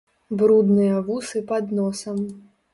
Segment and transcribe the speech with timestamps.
[0.39, 2.27] Брудныя вусы пад носам.